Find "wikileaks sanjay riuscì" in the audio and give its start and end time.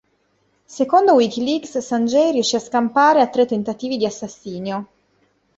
1.13-2.55